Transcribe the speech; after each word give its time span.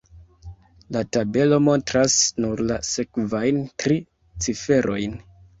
La 0.95 1.03
tabelo 1.17 1.59
montras 1.67 2.15
nur 2.45 2.65
la 2.71 2.79
sekvajn 2.95 3.63
tri 3.85 3.99
ciferojn. 4.47 5.17